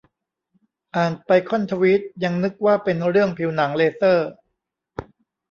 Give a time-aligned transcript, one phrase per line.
[0.95, 4.27] อ่านไปค่อนทวีตยังนึกว่าเป็นเรื่องผิวหนัง เลเซอร์